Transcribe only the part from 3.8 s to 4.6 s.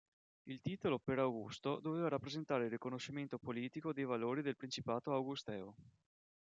dei valori del